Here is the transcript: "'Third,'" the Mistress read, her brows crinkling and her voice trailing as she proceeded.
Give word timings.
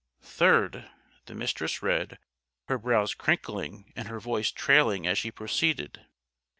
"'Third,'" 0.23 0.89
the 1.27 1.35
Mistress 1.35 1.83
read, 1.83 2.17
her 2.69 2.79
brows 2.79 3.13
crinkling 3.13 3.93
and 3.95 4.07
her 4.07 4.19
voice 4.19 4.51
trailing 4.51 5.05
as 5.05 5.15
she 5.19 5.29
proceeded. 5.29 6.07